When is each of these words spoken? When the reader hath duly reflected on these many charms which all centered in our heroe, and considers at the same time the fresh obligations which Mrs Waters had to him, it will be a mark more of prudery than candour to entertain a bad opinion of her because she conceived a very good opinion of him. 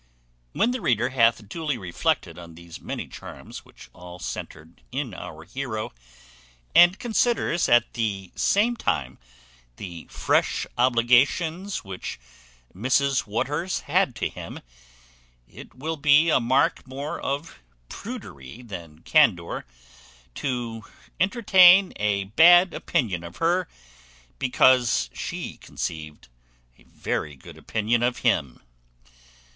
When 0.53 0.71
the 0.71 0.81
reader 0.81 1.09
hath 1.09 1.47
duly 1.47 1.77
reflected 1.77 2.39
on 2.39 2.55
these 2.55 2.81
many 2.81 3.07
charms 3.07 3.63
which 3.63 3.87
all 3.93 4.17
centered 4.17 4.81
in 4.91 5.13
our 5.13 5.43
heroe, 5.43 5.91
and 6.73 6.97
considers 6.97 7.69
at 7.69 7.93
the 7.93 8.31
same 8.35 8.75
time 8.75 9.19
the 9.75 10.07
fresh 10.09 10.65
obligations 10.75 11.83
which 11.83 12.19
Mrs 12.73 13.27
Waters 13.27 13.81
had 13.81 14.15
to 14.15 14.27
him, 14.27 14.61
it 15.47 15.75
will 15.75 15.97
be 15.97 16.31
a 16.31 16.39
mark 16.39 16.87
more 16.87 17.21
of 17.21 17.59
prudery 17.87 18.63
than 18.63 19.03
candour 19.03 19.67
to 20.33 20.83
entertain 21.19 21.93
a 21.97 22.23
bad 22.23 22.73
opinion 22.73 23.23
of 23.23 23.37
her 23.37 23.67
because 24.39 25.11
she 25.13 25.57
conceived 25.57 26.27
a 26.79 26.85
very 26.85 27.35
good 27.35 27.55
opinion 27.59 28.01
of 28.01 28.17
him. 28.25 28.63